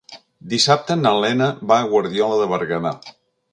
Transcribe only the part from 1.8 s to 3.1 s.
a Guardiola de Berguedà.